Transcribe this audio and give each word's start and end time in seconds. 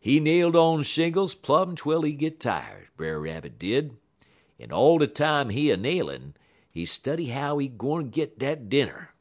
"He 0.00 0.18
nailed 0.18 0.56
on 0.56 0.82
shingles 0.82 1.36
plum 1.36 1.76
twel 1.76 2.02
he 2.02 2.14
git 2.14 2.40
tired, 2.40 2.88
Brer 2.96 3.20
Rabbit 3.20 3.60
did, 3.60 3.96
en 4.58 4.72
all 4.72 4.98
de 4.98 5.06
time 5.06 5.50
he 5.50 5.68
nailin', 5.76 6.34
he 6.68 6.84
study 6.84 7.26
how 7.26 7.58
he 7.58 7.68
gwine 7.68 8.10
git 8.10 8.40
dat 8.40 8.68
dinner. 8.68 9.14